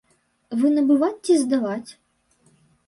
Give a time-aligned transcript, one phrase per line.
[0.61, 1.91] Вы набываць ці здаваць?